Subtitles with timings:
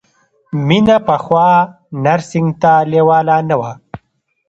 [0.67, 1.49] مینه پخوا
[2.03, 3.71] نرسنګ ته لېواله نه وه